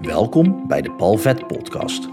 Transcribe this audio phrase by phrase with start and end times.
[0.00, 2.08] Welkom bij de Palvet Podcast.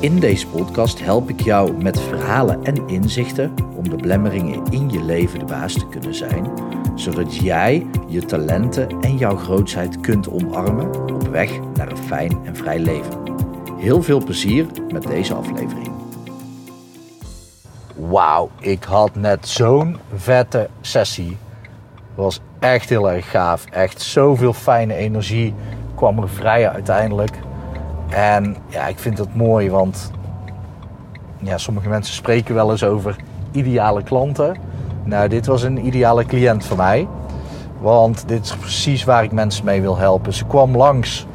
[0.00, 5.02] In deze podcast help ik jou met verhalen en inzichten om de belemmeringen in je
[5.02, 6.50] leven de baas te kunnen zijn,
[6.94, 12.56] zodat jij je talenten en jouw grootheid kunt omarmen op weg naar een fijn en
[12.56, 13.22] vrij leven.
[13.76, 15.90] Heel veel plezier met deze aflevering.
[17.94, 21.36] Wauw, ik had net zo'n vette sessie.
[21.92, 23.64] Het was echt heel erg gaaf.
[23.64, 25.54] Echt zoveel fijne energie
[25.98, 27.38] kwam er vrij uiteindelijk.
[28.08, 30.10] En ja, ik vind het mooi, want
[31.38, 33.16] ja, sommige mensen spreken wel eens over
[33.50, 34.56] ideale klanten.
[35.04, 37.08] Nou, dit was een ideale cliënt voor mij.
[37.80, 40.32] Want dit is precies waar ik mensen mee wil helpen.
[40.32, 41.26] Ze kwam langs,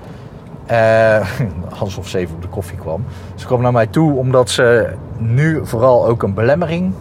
[0.66, 1.28] eh,
[1.80, 3.06] alsof ze even op de koffie kwam.
[3.36, 6.94] Ze kwam naar mij toe omdat ze nu vooral ook een belemmering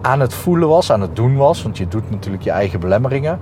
[0.00, 1.62] aan het voelen was, aan het doen was.
[1.62, 3.38] Want je doet natuurlijk je eigen belemmeringen.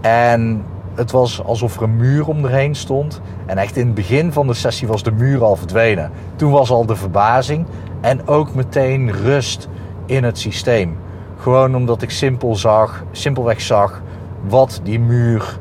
[0.00, 0.64] En
[1.00, 3.20] het was alsof er een muur om erheen stond.
[3.46, 6.10] En echt in het begin van de sessie was de muur al verdwenen.
[6.36, 7.66] Toen was al de verbazing
[8.00, 9.68] en ook meteen rust
[10.06, 10.96] in het systeem.
[11.38, 14.02] Gewoon omdat ik simpel zag, simpelweg zag
[14.48, 15.58] wat die muur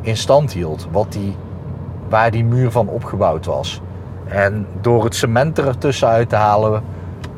[0.00, 0.86] in stand hield.
[0.90, 1.36] Wat die,
[2.08, 3.80] waar die muur van opgebouwd was.
[4.24, 6.82] En door het cement er tussenuit te halen,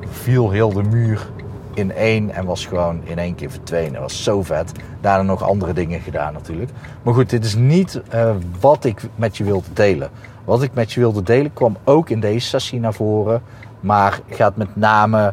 [0.08, 1.30] viel heel de muur
[1.76, 3.92] in één en was gewoon in één keer verdwenen.
[3.92, 4.72] Dat was zo vet.
[5.00, 6.70] Daarna nog andere dingen gedaan natuurlijk.
[7.02, 10.10] Maar goed, dit is niet uh, wat ik met je wilde delen.
[10.44, 13.42] Wat ik met je wilde delen kwam ook in deze sessie naar voren.
[13.80, 15.32] Maar gaat met name.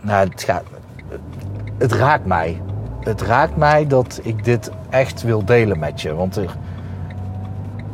[0.00, 0.64] Nou, het, gaat,
[1.78, 2.60] het raakt mij.
[3.00, 6.14] Het raakt mij dat ik dit echt wil delen met je.
[6.14, 6.40] Want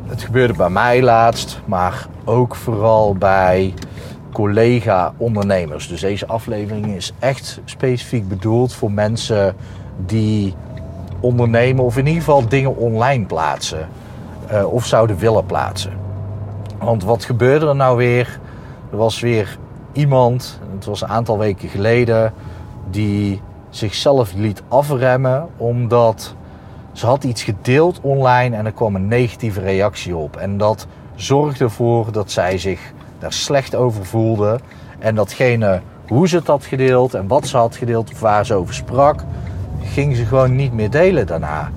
[0.07, 3.75] het gebeurde bij mij laatst, maar ook vooral bij
[4.33, 5.89] collega-ondernemers.
[5.89, 9.57] Dus deze aflevering is echt specifiek bedoeld voor mensen
[10.07, 10.55] die
[11.21, 13.89] ondernemen of in ieder geval dingen online plaatsen.
[14.53, 15.93] Uh, of zouden willen plaatsen.
[16.79, 18.41] Want wat gebeurde er nou weer?
[18.91, 19.59] Er was weer
[19.93, 22.33] iemand, het was een aantal weken geleden,
[22.91, 26.35] die zichzelf liet afremmen omdat
[26.93, 30.37] ze had iets gedeeld online en er kwam een negatieve reactie op.
[30.37, 34.61] En dat zorgde ervoor dat zij zich daar slecht over voelde.
[34.99, 38.55] En datgene hoe ze het had gedeeld en wat ze had gedeeld of waar ze
[38.55, 39.25] over sprak,
[39.83, 41.71] ging ze gewoon niet meer delen daarna.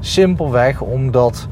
[0.00, 1.46] Simpelweg omdat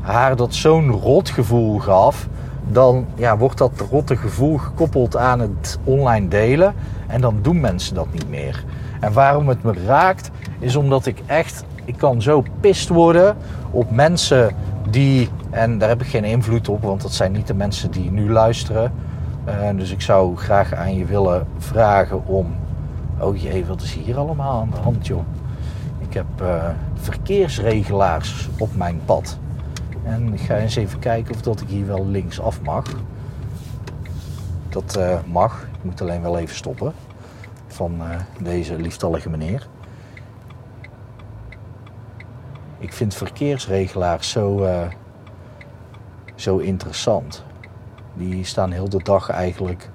[0.00, 2.28] haar dat zo'n rot gevoel gaf.
[2.68, 6.74] Dan ja, wordt dat rotte gevoel gekoppeld aan het online delen.
[7.06, 8.64] En dan doen mensen dat niet meer.
[9.00, 11.64] En waarom het me raakt, is omdat ik echt.
[11.84, 13.36] Ik kan zo pist worden
[13.70, 14.54] op mensen
[14.90, 18.10] die, en daar heb ik geen invloed op, want dat zijn niet de mensen die
[18.10, 18.92] nu luisteren.
[19.48, 22.54] Uh, dus ik zou graag aan je willen vragen om.
[23.18, 25.24] Oh jee, wat is hier allemaal aan de hand, joh?
[26.08, 26.64] Ik heb uh,
[26.94, 29.38] verkeersregelaars op mijn pad.
[30.04, 32.84] En ik ga eens even kijken of dat ik hier wel linksaf mag.
[34.68, 35.62] Dat uh, mag.
[35.62, 36.92] Ik moet alleen wel even stoppen.
[37.66, 38.00] Van
[38.40, 39.66] deze lieftallige meneer.
[42.84, 44.80] Ik vind verkeersregelaars zo, uh,
[46.34, 47.44] zo interessant.
[48.14, 49.90] Die staan heel de dag eigenlijk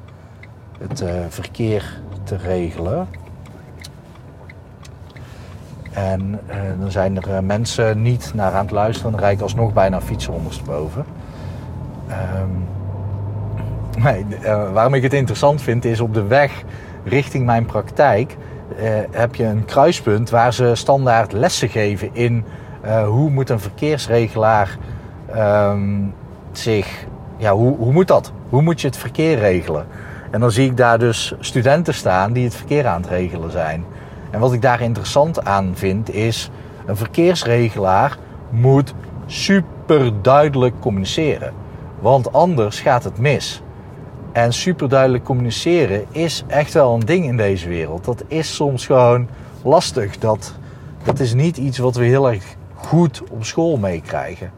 [0.80, 3.08] het uh, verkeer te regelen.
[5.92, 9.12] En uh, dan zijn er mensen niet naar aan het luisteren.
[9.12, 11.06] Dan ik alsnog bijna fietsen ondersteboven.
[13.98, 14.26] Nee,
[14.74, 16.64] waarom ik het interessant vind is op de weg
[17.04, 18.38] richting mijn praktijk...
[19.12, 22.46] heb je een kruispunt waar ze standaard lessen geven in
[22.86, 24.78] uh, hoe moet een verkeersregelaar
[25.36, 26.14] um,
[26.52, 27.06] zich.
[27.38, 28.32] Ja, hoe, hoe moet dat?
[28.50, 29.86] Hoe moet je het verkeer regelen?
[30.32, 33.86] En dan zie ik daar dus studenten staan die het verkeer aan het regelen zijn.
[34.32, 36.50] En wat ik daar interessant aan vind is.
[36.86, 38.18] Een verkeersregelaar
[38.50, 38.94] moet
[39.26, 41.54] super duidelijk communiceren.
[42.00, 43.62] Want anders gaat het mis.
[44.32, 48.06] En super duidelijk communiceren is echt wel een ding in deze wereld.
[48.06, 49.28] Dat is soms gewoon
[49.64, 50.18] lastig.
[50.18, 50.54] Dat,
[51.04, 52.44] dat is niet iets wat we heel erg
[52.86, 54.52] goed op school meekrijgen.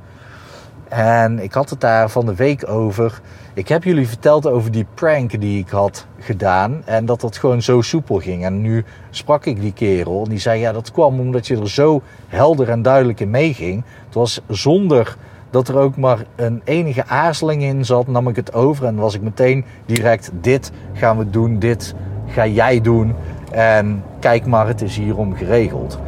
[0.88, 3.22] En ik had het daar van de week over.
[3.54, 6.82] Ik heb jullie verteld over die prank die ik had gedaan.
[6.86, 8.46] En dat dat gewoon zo soepel ging.
[8.46, 10.24] En nu sprak ik die kerel.
[10.24, 13.84] En die zei: Ja, dat kwam omdat je er zo helder en duidelijk in meeging.
[14.06, 15.18] Het was zonder
[15.50, 18.08] dat er ook maar een enige aarzeling in zat.
[18.08, 21.60] Nam ik het over en was ik meteen direct: Dit gaan we doen.
[21.60, 21.96] Dit
[22.28, 23.16] ga jij doen.
[23.52, 26.00] En kijk maar, het is hierom geregeld.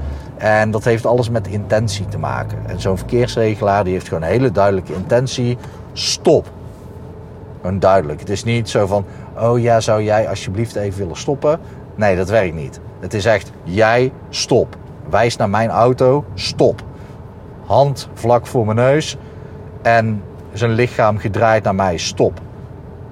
[0.43, 2.57] En dat heeft alles met intentie te maken.
[2.65, 5.57] En zo'n verkeersregelaar die heeft gewoon een hele duidelijke intentie.
[5.93, 6.51] Stop.
[7.61, 8.19] Een duidelijk.
[8.19, 9.05] Het is niet zo van,
[9.39, 11.59] oh ja, zou jij alsjeblieft even willen stoppen?
[11.95, 12.79] Nee, dat werkt niet.
[12.99, 14.77] Het is echt, jij stop.
[15.09, 16.83] Wijs naar mijn auto, stop.
[17.65, 19.17] Hand vlak voor mijn neus.
[19.81, 20.23] en
[20.53, 22.39] zijn lichaam gedraaid naar mij stop.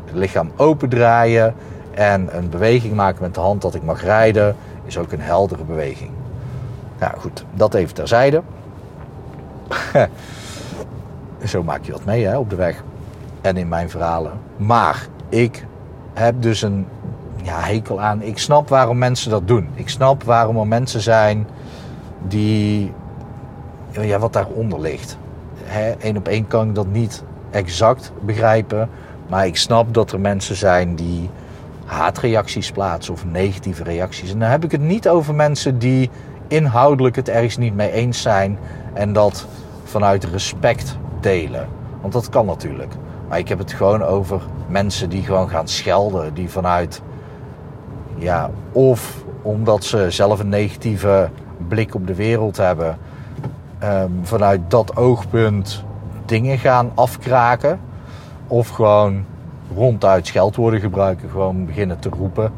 [0.05, 1.53] Het lichaam opendraaien
[1.91, 4.55] en een beweging maken met de hand dat ik mag rijden
[4.85, 6.20] is ook een heldere beweging.
[7.01, 8.41] Nou goed, dat even terzijde.
[11.45, 12.83] Zo maak je wat mee hè, op de weg
[13.41, 14.31] en in mijn verhalen.
[14.57, 15.65] Maar ik
[16.13, 16.85] heb dus een
[17.43, 18.21] ja, hekel aan.
[18.21, 19.69] Ik snap waarom mensen dat doen.
[19.73, 21.47] Ik snap waarom er mensen zijn
[22.27, 22.93] die.
[23.91, 25.17] Ja, wat daaronder ligt.
[25.99, 28.89] Eén op één kan ik dat niet exact begrijpen.
[29.27, 31.29] Maar ik snap dat er mensen zijn die
[31.85, 34.31] haatreacties plaatsen of negatieve reacties.
[34.31, 36.09] En dan heb ik het niet over mensen die
[36.51, 38.57] inhoudelijk het ergens niet mee eens zijn
[38.93, 39.47] en dat
[39.83, 41.67] vanuit respect delen.
[42.01, 42.93] Want dat kan natuurlijk.
[43.27, 47.01] Maar ik heb het gewoon over mensen die gewoon gaan schelden, die vanuit
[48.17, 51.29] ja, of omdat ze zelf een negatieve
[51.67, 52.97] blik op de wereld hebben,
[53.83, 55.83] um, vanuit dat oogpunt
[56.25, 57.79] dingen gaan afkraken.
[58.47, 59.25] Of gewoon
[59.75, 62.51] ronduit scheldwoorden gebruiken, gewoon beginnen te roepen.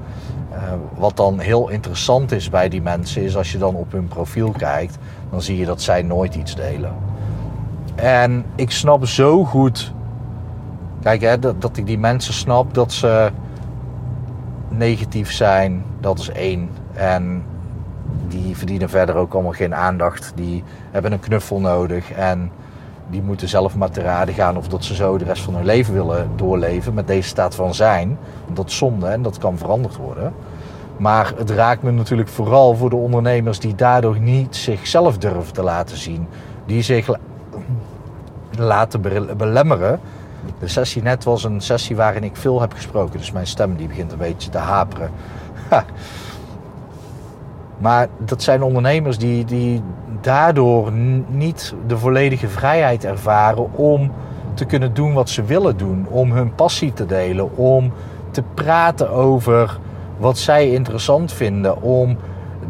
[0.63, 4.07] Uh, wat dan heel interessant is bij die mensen, is als je dan op hun
[4.07, 4.98] profiel kijkt,
[5.30, 6.95] dan zie je dat zij nooit iets delen.
[7.95, 9.94] En ik snap zo goed,
[11.01, 13.31] kijk hè, dat, dat ik die mensen snap dat ze
[14.69, 16.69] negatief zijn, dat is één.
[16.94, 17.44] En
[18.27, 20.31] die verdienen verder ook allemaal geen aandacht.
[20.36, 22.51] Die hebben een knuffel nodig en
[23.09, 25.66] die moeten zelf maar te raden gaan of dat ze zo de rest van hun
[25.66, 28.18] leven willen doorleven met deze staat van zijn.
[28.54, 30.33] Dat is zonde en dat kan veranderd worden.
[30.98, 35.63] Maar het raakt me natuurlijk vooral voor de ondernemers die daardoor niet zichzelf durven te
[35.63, 36.28] laten zien.
[36.66, 37.10] Die zich
[38.57, 39.01] laten
[39.38, 40.00] belemmeren
[40.60, 43.18] de sessie net was een sessie waarin ik veel heb gesproken.
[43.18, 45.10] Dus mijn stem die begint een beetje te haperen.
[47.78, 49.81] Maar dat zijn ondernemers die, die
[50.22, 50.92] daardoor
[51.28, 54.12] niet de volledige vrijheid ervaren om
[54.54, 56.07] te kunnen doen wat ze willen doen.
[56.10, 57.57] Om hun passie te delen.
[57.57, 57.94] Om
[58.31, 59.80] te praten over
[60.23, 61.81] wat zij interessant vinden.
[61.81, 62.17] Om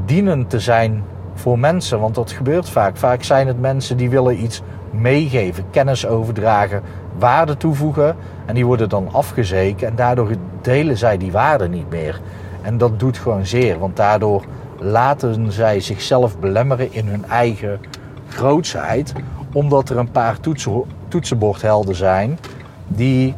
[0.06, 1.04] dienend te zijn
[1.34, 2.00] voor mensen.
[2.00, 2.98] Want dat gebeurt vaak.
[2.98, 4.62] Vaak zijn het mensen die willen iets
[4.92, 6.82] meegeven, kennis overdragen,
[7.18, 8.16] waarde toevoegen.
[8.46, 10.30] En die worden dan afgezeken en daardoor
[10.62, 12.22] delen zij die waarde niet meer.
[12.62, 14.44] En dat doet gewoon zeer, want daardoor
[14.80, 17.80] laten zij zichzelf belemmeren in hun eigen
[18.28, 19.14] grootsheid.
[19.52, 22.40] Omdat er een paar toetsen, toetsenbordhelden zijn
[22.88, 23.36] die,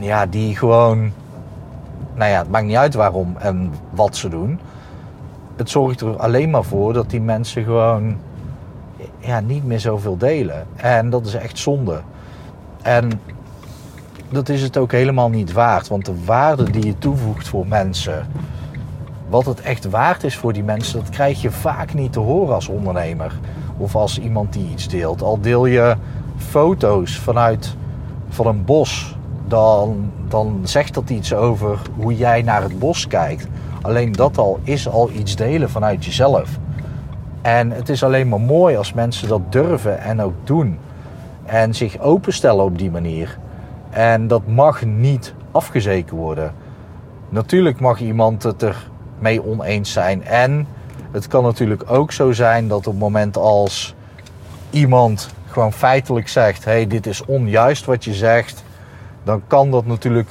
[0.00, 1.12] ja, die gewoon...
[2.16, 4.60] Nou ja, het maakt niet uit waarom en wat ze doen.
[5.56, 8.16] Het zorgt er alleen maar voor dat die mensen gewoon
[9.18, 10.66] ja, niet meer zoveel delen.
[10.76, 12.00] En dat is echt zonde.
[12.82, 13.10] En
[14.30, 15.88] dat is het ook helemaal niet waard.
[15.88, 18.26] Want de waarde die je toevoegt voor mensen,
[19.28, 22.54] wat het echt waard is voor die mensen, dat krijg je vaak niet te horen
[22.54, 23.32] als ondernemer.
[23.76, 25.22] Of als iemand die iets deelt.
[25.22, 25.96] Al deel je
[26.36, 27.76] foto's vanuit
[28.28, 29.15] van een bos,
[29.48, 33.46] dan, dan zegt dat iets over hoe jij naar het bos kijkt.
[33.82, 36.58] Alleen dat al is al iets delen vanuit jezelf.
[37.42, 40.78] En het is alleen maar mooi als mensen dat durven en ook doen.
[41.44, 43.38] En zich openstellen op die manier.
[43.90, 46.52] En dat mag niet afgezeken worden.
[47.28, 50.24] Natuurlijk mag iemand het er mee oneens zijn.
[50.24, 50.66] En
[51.10, 53.94] het kan natuurlijk ook zo zijn dat op het moment als
[54.70, 58.64] iemand gewoon feitelijk zegt: hé, hey, dit is onjuist wat je zegt,
[59.26, 60.28] dan kan dat natuurlijk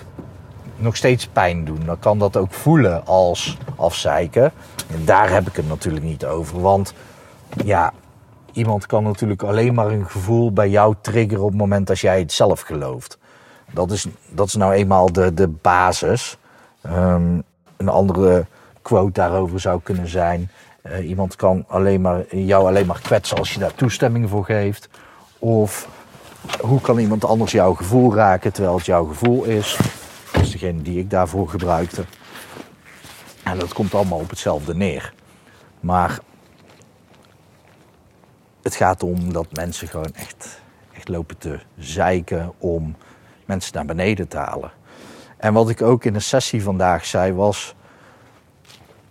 [0.76, 1.80] nog steeds pijn doen.
[1.86, 4.52] Dan kan dat ook voelen als afzeiken.
[4.92, 6.62] En daar heb ik het natuurlijk niet over.
[6.62, 6.94] Want
[7.64, 7.94] ja,
[8.52, 12.20] iemand kan natuurlijk alleen maar een gevoel bij jou triggeren op het moment dat jij
[12.20, 13.18] het zelf gelooft.
[13.72, 16.38] Dat is, dat is nou eenmaal de, de basis.
[16.86, 17.44] Um,
[17.78, 18.46] een andere
[18.82, 20.52] quote daarover zou kunnen zijn.
[20.84, 24.90] Uh, iemand kan alleen maar, jou alleen maar kwetsen als je daar toestemming voor geeft.
[25.40, 25.88] Of
[26.62, 29.78] hoe kan iemand anders jouw gevoel raken terwijl het jouw gevoel is.
[30.32, 32.06] Dat is degene die ik daarvoor gebruikte.
[33.44, 35.14] En dat komt allemaal op hetzelfde neer.
[35.80, 36.20] Maar
[38.62, 40.62] het gaat om dat mensen gewoon echt,
[40.94, 42.96] echt lopen te zeiken om
[43.46, 44.72] mensen naar beneden te halen.
[45.38, 47.76] En wat ik ook in de sessie vandaag zei was.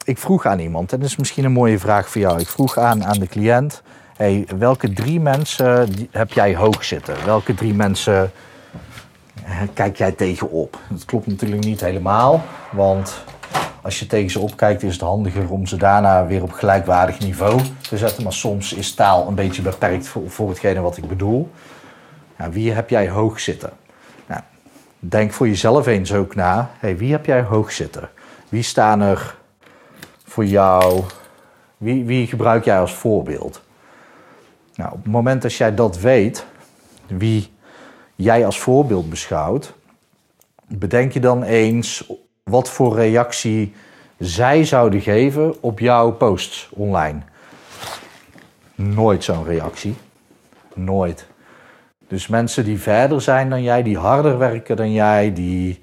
[0.04, 2.40] Ik vroeg aan iemand, en dat is misschien een mooie vraag voor jou.
[2.40, 3.82] Ik vroeg aan aan de cliënt:
[4.16, 7.24] hey, welke drie mensen heb jij hoog zitten?
[7.24, 8.32] Welke drie mensen
[9.44, 10.78] eh, kijk jij tegenop?
[10.88, 13.24] Dat klopt natuurlijk niet helemaal, want
[13.82, 17.60] als je tegen ze opkijkt, is het handiger om ze daarna weer op gelijkwaardig niveau
[17.88, 18.22] te zetten.
[18.22, 21.50] Maar soms is taal een beetje beperkt voor, voor hetgene wat ik bedoel.
[22.36, 23.70] Nou, wie heb jij hoog zitten?
[24.26, 24.40] Nou,
[24.98, 26.70] denk voor jezelf eens ook na.
[26.78, 28.08] Hey, wie heb jij hoog zitten?
[28.48, 29.36] Wie staan er
[30.24, 31.02] voor jou?
[31.76, 33.62] Wie, wie gebruik jij als voorbeeld?
[34.74, 36.46] Nou, op het moment dat jij dat weet,
[37.06, 37.52] wie
[38.14, 39.74] jij als voorbeeld beschouwt,
[40.66, 42.10] bedenk je dan eens
[42.42, 43.72] wat voor reactie
[44.18, 47.18] zij zouden geven op jouw posts online.
[48.74, 49.96] Nooit zo'n reactie.
[50.74, 51.26] Nooit.
[52.08, 55.82] Dus mensen die verder zijn dan jij, die harder werken dan jij, die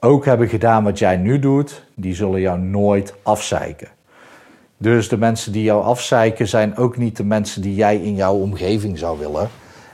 [0.00, 3.88] ook hebben gedaan wat jij nu doet, die zullen jou nooit afzeiken.
[4.78, 8.34] Dus de mensen die jou afzeiken zijn ook niet de mensen die jij in jouw
[8.34, 9.48] omgeving zou willen.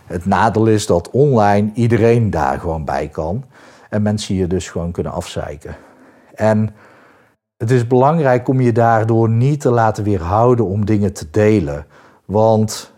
[0.07, 3.45] Het nadeel is dat online iedereen daar gewoon bij kan
[3.89, 5.77] en mensen je dus gewoon kunnen afzeiken.
[6.35, 6.75] En
[7.57, 11.87] het is belangrijk om je daardoor niet te laten weerhouden om dingen te delen.
[12.25, 12.93] Want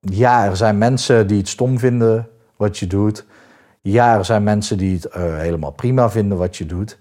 [0.00, 3.24] ja, er zijn mensen die het stom vinden wat je doet.
[3.80, 6.98] Ja, er zijn mensen die het uh, helemaal prima vinden wat je doet.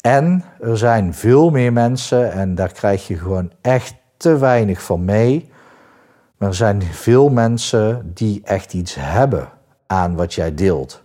[0.00, 5.04] En er zijn veel meer mensen, en daar krijg je gewoon echt te weinig van
[5.04, 5.50] mee.
[6.36, 9.48] Maar er zijn veel mensen die echt iets hebben
[9.86, 11.02] aan wat jij deelt.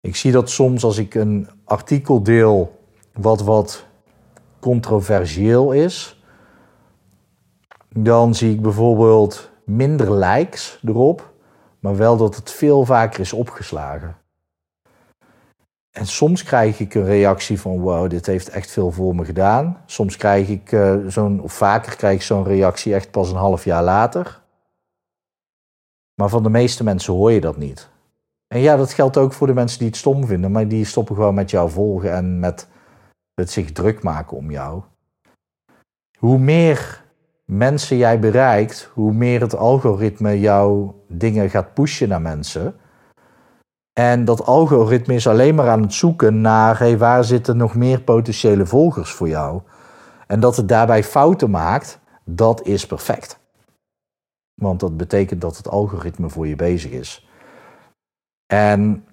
[0.00, 3.86] Ik zie dat soms als ik een artikel deel wat wat
[4.60, 6.24] controversieel is,
[7.88, 11.32] dan zie ik bijvoorbeeld minder likes erop,
[11.78, 14.16] maar wel dat het veel vaker is opgeslagen.
[16.00, 19.82] En soms krijg ik een reactie van wow, dit heeft echt veel voor me gedaan.
[19.86, 23.64] Soms krijg ik uh, zo'n, of vaker krijg ik zo'n reactie echt pas een half
[23.64, 24.40] jaar later.
[26.14, 27.88] Maar van de meeste mensen hoor je dat niet.
[28.46, 31.14] En ja, dat geldt ook voor de mensen die het stom vinden, maar die stoppen
[31.14, 32.68] gewoon met jou volgen en met
[33.34, 34.82] het zich druk maken om jou.
[36.18, 37.04] Hoe meer
[37.44, 42.74] mensen jij bereikt, hoe meer het algoritme jouw dingen gaat pushen naar mensen.
[44.00, 48.00] En dat algoritme is alleen maar aan het zoeken naar hey, waar zitten nog meer
[48.00, 49.60] potentiële volgers voor jou.
[50.26, 53.38] En dat het daarbij fouten maakt, dat is perfect.
[54.54, 57.28] Want dat betekent dat het algoritme voor je bezig is.
[58.46, 59.04] En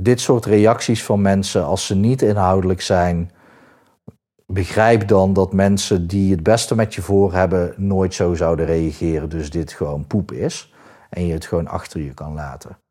[0.00, 3.30] dit soort reacties van mensen, als ze niet inhoudelijk zijn,
[4.46, 9.28] begrijp dan dat mensen die het beste met je voor hebben, nooit zo zouden reageren.
[9.28, 10.74] Dus dit gewoon poep is
[11.10, 12.81] en je het gewoon achter je kan laten.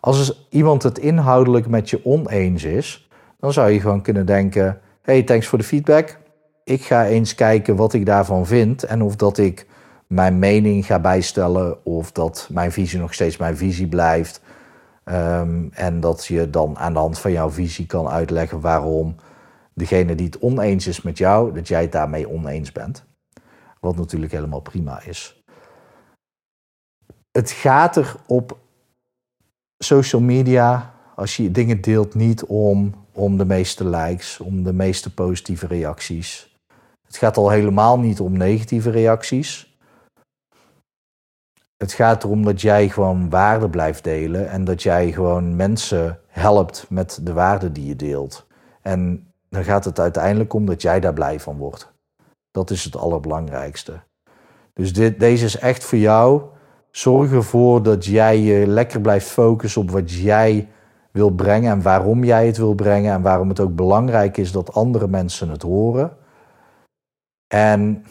[0.00, 5.22] Als iemand het inhoudelijk met je oneens is, dan zou je gewoon kunnen denken: hey,
[5.22, 6.18] thanks voor de feedback.
[6.64, 9.66] Ik ga eens kijken wat ik daarvan vind en of dat ik
[10.06, 14.40] mijn mening ga bijstellen of dat mijn visie nog steeds mijn visie blijft.
[15.04, 19.14] Um, en dat je dan aan de hand van jouw visie kan uitleggen waarom
[19.74, 23.04] degene die het oneens is met jou, dat jij het daarmee oneens bent.
[23.80, 25.42] Wat natuurlijk helemaal prima is.
[27.30, 28.58] Het gaat er op
[29.84, 35.14] social media, als je dingen deelt, niet om, om de meeste likes, om de meeste
[35.14, 36.58] positieve reacties.
[37.06, 39.78] Het gaat al helemaal niet om negatieve reacties.
[41.76, 46.86] Het gaat erom dat jij gewoon waarde blijft delen en dat jij gewoon mensen helpt
[46.88, 48.46] met de waarde die je deelt.
[48.82, 51.92] En dan gaat het uiteindelijk om dat jij daar blij van wordt.
[52.50, 54.00] Dat is het allerbelangrijkste.
[54.72, 56.42] Dus dit, deze is echt voor jou.
[56.90, 60.68] Zorg ervoor dat jij je lekker blijft focussen op wat jij
[61.10, 64.72] wil brengen en waarom jij het wil brengen en waarom het ook belangrijk is dat
[64.72, 66.16] andere mensen het horen.
[67.46, 68.04] En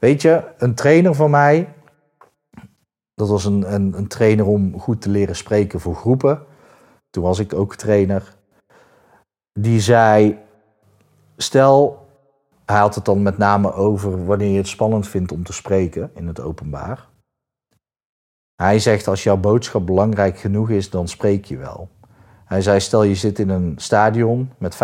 [0.00, 1.74] Weet je, een trainer van mij,
[3.14, 6.42] dat was een, een, een trainer om goed te leren spreken voor groepen.
[7.10, 8.36] Toen was ik ook trainer.
[9.52, 10.38] Die zei,
[11.36, 11.99] stel,
[12.70, 16.10] hij had het dan met name over wanneer je het spannend vindt om te spreken
[16.14, 17.08] in het openbaar.
[18.56, 21.88] Hij zegt, als jouw boodschap belangrijk genoeg is, dan spreek je wel.
[22.44, 24.74] Hij zei, stel je zit in een stadion met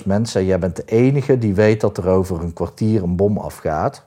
[0.00, 3.16] 50.000 mensen en jij bent de enige die weet dat er over een kwartier een
[3.16, 4.04] bom afgaat.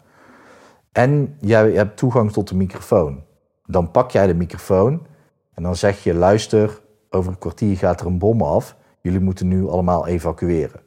[0.91, 3.23] En jij hebt toegang tot de microfoon.
[3.65, 5.07] Dan pak jij de microfoon
[5.53, 8.75] en dan zeg je: luister, over een kwartier gaat er een bom af.
[9.01, 10.86] Jullie moeten nu allemaal evacueren.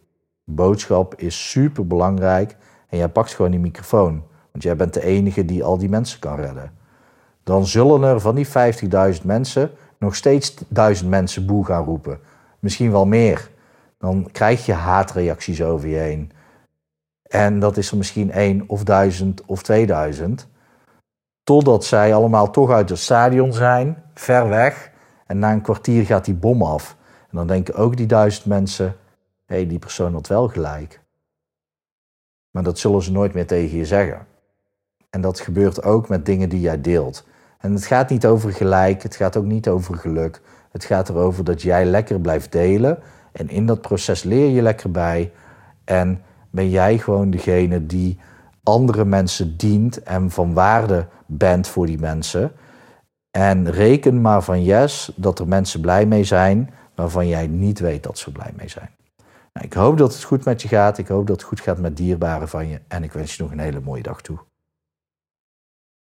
[0.54, 2.56] Boodschap is super belangrijk
[2.88, 4.22] en jij pakt gewoon die microfoon.
[4.50, 6.72] Want jij bent de enige die al die mensen kan redden.
[7.44, 12.20] Dan zullen er van die 50.000 mensen nog steeds duizend mensen boe gaan roepen.
[12.58, 13.50] Misschien wel meer.
[13.98, 16.32] Dan krijg je haatreacties over je heen.
[17.22, 20.48] En dat is er misschien één of duizend of tweeduizend.
[21.42, 24.90] Totdat zij allemaal toch uit het stadion zijn, ver weg.
[25.26, 26.96] En na een kwartier gaat die bom af.
[27.30, 28.96] En dan denken ook die duizend mensen:
[29.50, 31.00] hey, die persoon had wel gelijk.
[32.50, 34.26] Maar dat zullen ze nooit meer tegen je zeggen.
[35.10, 37.26] En dat gebeurt ook met dingen die jij deelt.
[37.58, 40.40] En het gaat niet over gelijk, het gaat ook niet over geluk.
[40.72, 42.98] Het gaat erover dat jij lekker blijft delen.
[43.32, 45.32] En in dat proces leer je lekker bij.
[45.84, 48.18] En ben jij gewoon degene die
[48.62, 52.52] andere mensen dient en van waarde bent voor die mensen.
[53.30, 58.02] En reken maar van yes dat er mensen blij mee zijn waarvan jij niet weet
[58.02, 58.90] dat ze blij mee zijn.
[59.52, 60.98] Nou, ik hoop dat het goed met je gaat.
[60.98, 62.80] Ik hoop dat het goed gaat met dierbaren van je.
[62.88, 64.49] En ik wens je nog een hele mooie dag toe.